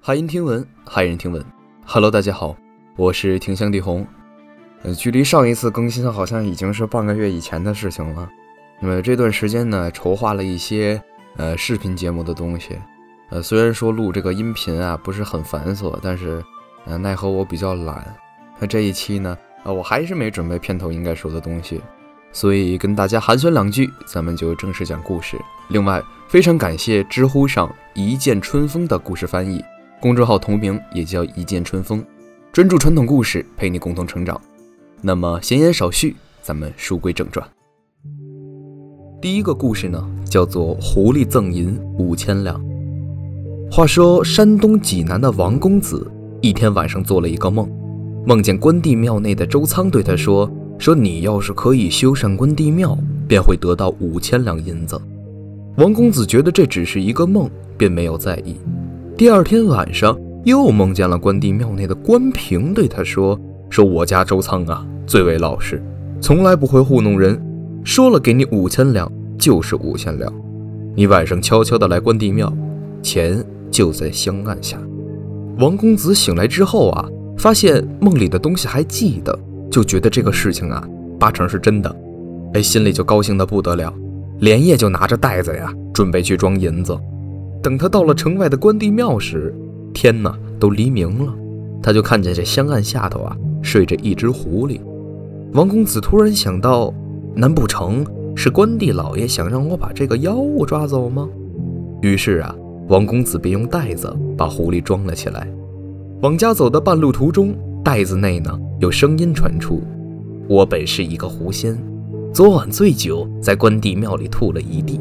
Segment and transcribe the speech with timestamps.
[0.00, 1.44] 海音听闻，骇人听闻。
[1.86, 2.56] Hello，大家好，
[2.96, 4.06] 我是庭香地红。
[4.82, 8.28] 呃，距离上一次更新好像已经是半个月以前的事情了。
[8.80, 11.02] 那么这段时间呢，筹划了一些
[11.36, 12.78] 呃视频节目的东西。
[13.30, 16.44] 呃，虽然说录这个音频啊不是很繁琐，但是
[16.84, 18.14] 呃奈何我比较懒。
[18.58, 21.80] 那这一期呢，呃我还是没准备片头应该说的东西，
[22.32, 25.36] 所以跟大家寒暄两句，咱们就正式讲故事。
[25.68, 29.64] 另外，非常感谢知乎上一见春风的故事翻译。
[30.00, 32.04] 公众号同名也叫一见春风，
[32.52, 34.38] 专注传统故事，陪你共同成长。
[35.00, 37.46] 那么闲言少叙，咱们书归正传。
[39.20, 42.73] 第一个故事呢，叫做狐狸赠银五千两。
[43.70, 46.08] 话说山东济南的王公子
[46.40, 47.68] 一天晚上做了一个梦，
[48.24, 55.00] 梦见关帝庙内的周仓对他说：“说你要是可以修缮关帝庙，便会得到五千两银子。”
[55.76, 58.54] 王公子觉得这只是一个梦，便没有在意。
[59.16, 63.38] 第二天晚上，又梦见了关帝庙内的关平，对他说
[63.68, 65.82] ：“说我家周仓啊，最为老实，
[66.20, 67.40] 从来不会糊弄人。
[67.82, 70.32] 说了给你五千两，就是五千两。
[70.94, 72.52] 你晚上悄悄的来关帝庙，
[73.02, 73.44] 钱
[73.74, 74.78] 就在香案下。”
[75.58, 79.36] 王公子醒来之后啊，发现梦里的东西还记得，
[79.70, 80.86] 就觉得这个事情啊，
[81.18, 81.96] 八成是真的。
[82.54, 83.92] 哎，心里就高兴的不得了，
[84.38, 86.96] 连夜就拿着袋子呀，准备去装银子。
[87.62, 89.52] 等他到了城外的关帝庙时，
[89.92, 91.34] 天呢都黎明了，
[91.82, 94.80] 他就看见这香案下头啊睡着一只狐狸。
[95.52, 96.92] 王公子突然想到，
[97.34, 101.28] 难不成是关帝老爷想让我把这个妖物抓走吗？
[102.02, 102.54] 于是啊，
[102.88, 105.48] 王公子便用袋子把狐狸装了起来。
[106.20, 107.54] 往家走的半路途中，
[107.84, 109.82] 袋子内呢有声音传出
[110.48, 111.76] ：“我本是一个狐仙，
[112.32, 115.00] 昨晚醉酒在关帝庙里吐了一地，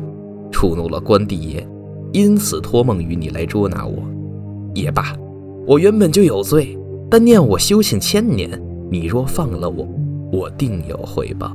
[0.52, 1.68] 触怒了关帝爷。”
[2.13, 3.96] 因此托梦于你来捉拿我，
[4.75, 5.16] 也罢，
[5.66, 6.78] 我原本就有罪，
[7.09, 9.88] 但念我修行千年，你若放了我，
[10.31, 11.52] 我定有回报。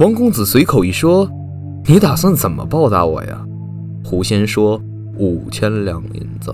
[0.00, 1.26] 王公子随口一说
[1.88, 3.42] ：“你打算怎么报答我呀？”
[4.04, 4.78] 狐仙说
[5.18, 6.52] ：“五千两银子。”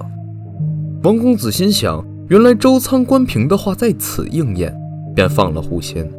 [1.03, 4.75] 王公子心想，原来周仓关平的话在此应验，
[5.15, 6.11] 便放了狐仙。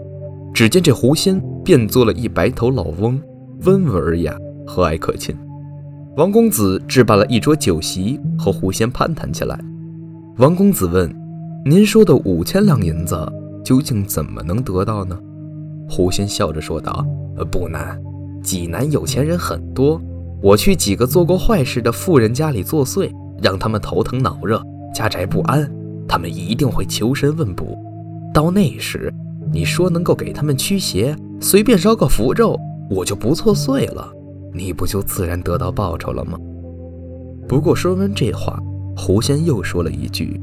[0.54, 3.20] 只见这狐仙变作了一白头老翁，
[3.64, 5.36] 温文尔雅，和蔼可亲。
[6.16, 9.60] 王公子置办了一桌酒席，和狐仙攀谈起来。
[10.38, 11.14] 王公子问
[11.66, 13.18] ：“您说的五千两银子，
[13.66, 15.20] 究竟怎么能得到呢？”
[15.90, 18.02] 狐仙笑着说道：“呃，不难。
[18.42, 20.00] 济南有钱人很多，
[20.46, 23.10] 我去几个做过坏事的富人家里作祟，
[23.42, 24.62] 让他们头疼脑热，
[24.94, 25.68] 家宅不安，
[26.08, 27.76] 他们一定会求神问卜。
[28.32, 29.12] 到那时，
[29.52, 32.56] 你说能够给他们驱邪，随便烧个符咒，
[32.92, 34.08] 我就不作祟了。”
[34.54, 36.38] 你不就自然得到报酬了吗？
[37.48, 38.60] 不过说完这话，
[38.96, 40.40] 狐仙又说了一句：“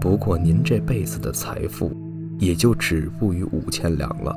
[0.00, 1.90] 不过您这辈子的财富
[2.38, 4.32] 也就止步于五千两了，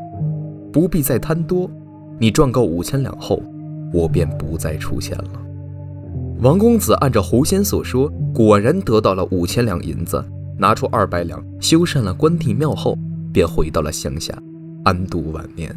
[0.74, 1.70] 不必再贪多。
[2.18, 3.40] 你赚够五千两后，
[3.94, 5.42] 我便不再出现了。”
[6.42, 10.24] 王公子按照狐仙所说，果然得到了五千两银子，
[10.58, 12.96] 拿出二百两修缮了关帝庙后，
[13.34, 14.38] 便回到了乡下，
[14.84, 15.76] 安度晚年。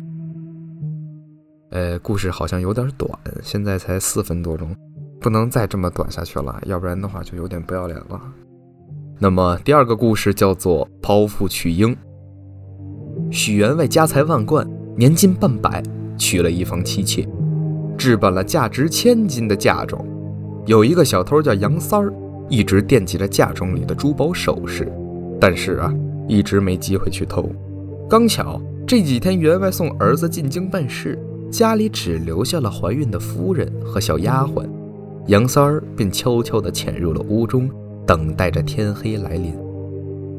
[1.71, 3.11] 呃，故事好像有点短，
[3.43, 4.75] 现在才四分多钟，
[5.19, 8.21] 不能再这么短下去了，要不然的话就有点不要脸了。
[9.19, 11.97] 那么第二个故事叫做剖腹取婴。
[13.31, 15.83] 许员外家财万贯，年近半百，
[16.19, 17.27] 娶了一房妻妾，
[18.01, 20.03] 置办了价值千金的嫁妆。
[20.65, 22.11] 有一个小偷叫杨三儿，
[22.49, 24.91] 一直惦记着嫁妆里的珠宝首饰，
[25.39, 25.93] 但是啊，
[26.27, 27.51] 一直没机会去偷。
[28.09, 31.19] 刚巧这几天员外送儿子进京办事。
[31.51, 34.65] 家里只留下了怀孕的夫人和小丫鬟，
[35.27, 37.69] 杨三儿便悄悄地潜入了屋中，
[38.07, 39.53] 等待着天黑来临。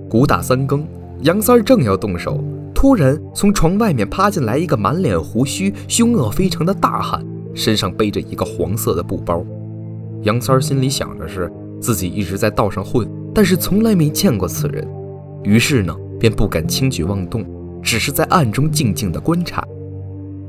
[0.09, 0.87] 鼓打三更，
[1.23, 2.41] 杨三儿正要动手，
[2.73, 7.21] 突然从床外面爬进来一个满脸胡须、凶恶非常的大汉，
[7.53, 9.43] 身上背着一个黄色的布包。
[10.23, 14.87] 杨三儿心里想着是自己一直在道上混，但是从来没见过此人，
[15.43, 17.45] 于是呢便不敢轻举妄动，
[17.81, 19.63] 只是在暗中静静的观察。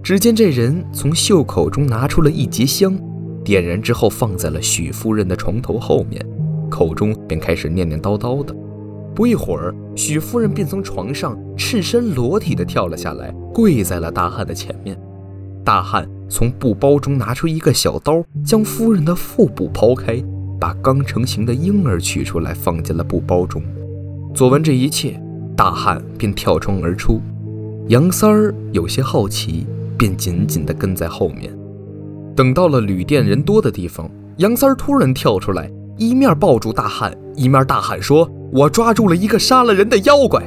[0.02, 2.94] 只见这人从袖口中拿出了一节香，
[3.44, 6.20] 点燃之后放在了许夫人的床头后面，
[6.68, 8.54] 口中便开始念念叨叨的。
[9.14, 14.98] 不一会儿，许夫人便从床上赤身裸体的跳了下来，跪在了大汉的前面。
[15.64, 20.22] 大汉从布包中拿出一个小刀，将夫人的腹部剖开，
[20.58, 23.62] 把刚成型的婴儿取出来，放进了布包中。
[24.34, 25.20] 做完这一切，
[25.56, 27.20] 大汉便跳窗而出。
[27.88, 29.66] 杨三儿有些好奇，
[29.96, 31.52] 便紧紧地跟在后面。
[32.34, 40.42] 等到了旅店人多的地方，杨三儿突然跳出来，一面抱住大汉，一面大喊说：“我抓住了一个杀了人的妖怪！”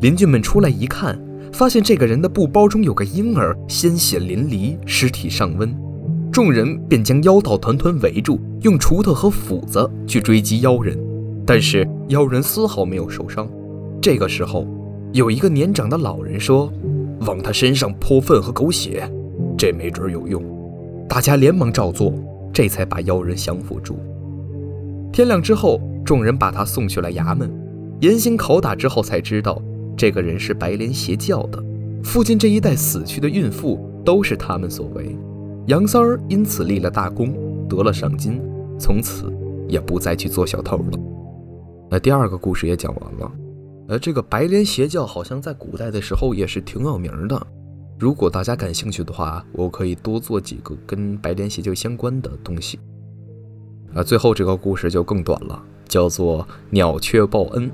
[0.00, 1.20] 邻居们出来一看，
[1.52, 5.74] 发现这个人的布包中有个婴儿，鲜血淋漓，尸体尚温。
[6.32, 10.96] 众人便将妖道团团围住，用锄头和斧子去追击妖人，
[11.44, 13.48] 但是妖人丝毫没有受伤。
[14.00, 14.66] 这个时候，
[15.12, 16.72] 有一个年长的老人说
[17.26, 19.10] ：“往他身上泼粪和狗血，
[19.58, 20.42] 这没准有用。”
[21.08, 22.14] 大家连忙照做，
[22.52, 23.98] 这才把妖人降服住。
[25.12, 27.52] 天亮之后，众人把他送去了衙门，
[28.00, 29.60] 严刑拷打之后，才知道
[30.00, 31.62] 这个人是白莲邪教的，
[32.02, 35.14] 附近这一带死去的孕妇都是他们所为。
[35.66, 38.40] 杨三儿因此立了大功，得了赏金，
[38.78, 39.30] 从此
[39.68, 40.98] 也不再去做小偷了。
[41.90, 43.32] 那第二个故事也讲完了。
[43.88, 47.46] 呃，这个白莲邪教好像在古代的时候也是挺有名的。
[47.98, 52.78] 如果大家感兴趣的话，我可以多做几个跟白莲邪教相关的东西。
[53.92, 57.70] 啊，最后这个故事就更短了，叫做鸟雀报恩。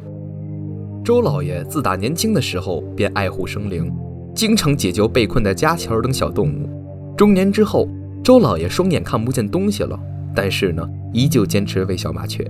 [1.07, 3.95] 周老爷自打年轻的时候便爱护生灵，
[4.35, 6.69] 经常解救被困的家禽等小动物。
[7.17, 7.89] 中年之后，
[8.25, 9.97] 周老爷双眼看不见东西了，
[10.35, 12.45] 但是呢，依旧坚持喂小麻雀。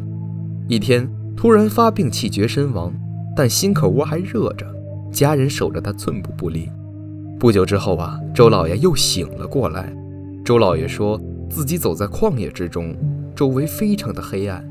[0.68, 1.06] 一天，
[1.36, 2.90] 突然发病气绝身亡，
[3.36, 4.66] 但心口窝还热着，
[5.12, 6.66] 家人守着他寸步不离。
[7.38, 9.94] 不久之后啊，周老爷又醒了过来。
[10.42, 11.20] 周老爷说
[11.50, 12.96] 自己走在旷野之中，
[13.34, 14.66] 周围非常的黑暗，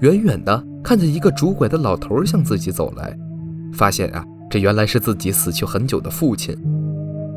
[0.00, 3.16] 远远的看见一个拄拐的老头向自己走来，
[3.72, 6.54] 发现啊，这原来是自己死去很久的父亲。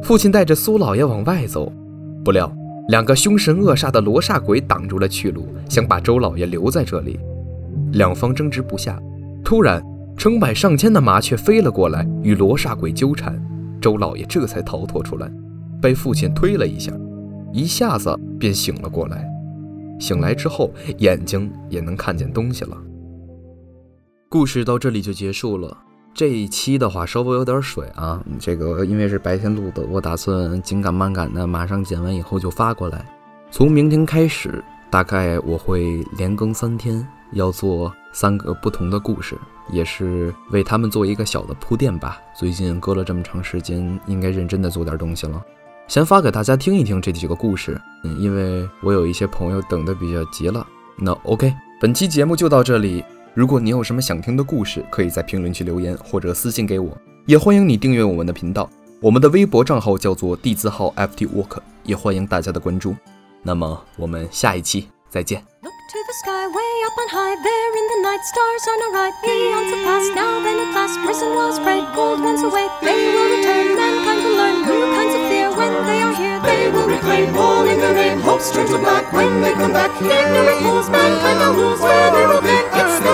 [0.03, 1.71] 父亲带着苏老爷往外走。
[2.25, 2.53] 不料，
[2.89, 7.17] 两个凶神恶煞的罗刹鬼挡住了去路，想把周老爷留在这里。
[7.93, 8.99] 两方争执不下，
[9.45, 9.81] 突然
[10.17, 13.41] 成百上千的麻雀飞了过来，与罗刹鬼纠缠。
[13.79, 15.31] 周老爷这才逃脱出来，
[15.81, 16.91] 被父亲推了一下，
[17.53, 19.25] 一下子便醒了过来。
[20.01, 22.77] 醒来之后，眼睛也能看见东西了。
[24.29, 25.77] 故事到这里就结束了。
[26.13, 33.05] 这一期的话稍微有点水啊，这个因为是白天录的，我打算紧赶慢赶的，马上剪完以后就发过来。
[33.49, 39.37] 从明天开始，大概我会连更三天，要做三个不同的故事，
[39.71, 42.19] 也是为他们做一个小的铺垫吧。
[42.37, 45.41] 最近隔了这么长时间，应该认真的做点东西了。
[45.87, 50.67] 先发给大家听一听这几个故事，嗯，因为我有一些朋友等的比较急了。
[50.97, 53.01] 那 OK，本期节目就到这里。
[53.37, 56.89] 如果你有什么想听的故事，可以在评论区留言或者私信给我，
[57.27, 58.67] 也欢迎你订阅我们的频道。
[58.99, 62.95] 我们的微博账号叫做地字号 FT Work，也欢迎大家的关注。
[63.43, 65.43] 那么我们下一期再见。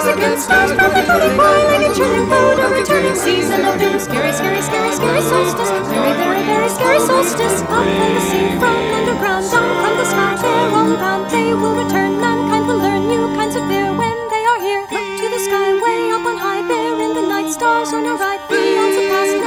[0.03, 3.99] Stars, perfect floating by like a churning boat, a returning season of doom.
[3.99, 5.69] Scary, scary, scary, scary solstice.
[5.87, 7.61] Very, very, very scary solstice.
[7.61, 10.35] Up from the sea, from underground, down from the sky.
[10.41, 11.31] They're all around.
[11.31, 12.19] They will return.
[12.19, 14.81] Mankind will learn new kinds of fear when they are here.
[14.91, 16.67] Look to the sky, way up on high.
[16.67, 18.41] There in the night, stars on our right.
[18.49, 19.42] Beyond the past,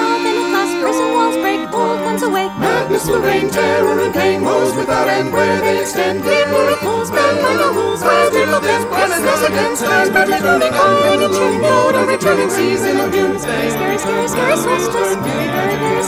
[0.81, 2.53] prison walls break, old ones awake.
[2.59, 6.23] Madness will reign, terror and pain, woes without end, where they extend.
[6.23, 11.03] The miracles, mankind are rules, where they look and promises against stars, badly moving on,
[11.13, 13.39] and a churning road, a returning season of doom.
[13.39, 16.03] Scary, scary, scary, scary solstice, very, very, very